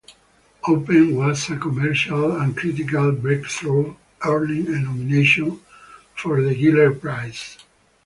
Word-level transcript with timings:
"Open" 0.67 1.15
was 1.15 1.47
a 1.51 1.57
commercial 1.57 2.35
and 2.35 2.57
critical 2.57 3.11
breakthrough, 3.11 3.93
earning 4.25 4.65
a 4.69 4.79
nomination 4.79 5.59
for 6.15 6.41
the 6.41 6.55
Giller 6.55 6.99
Prize. 6.99 7.59